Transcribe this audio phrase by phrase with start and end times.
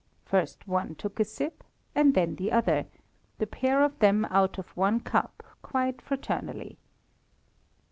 [0.25, 1.63] First one took a sip
[1.93, 2.87] and then the other,
[3.37, 6.79] the pair of them out of one cup, quite fraternally.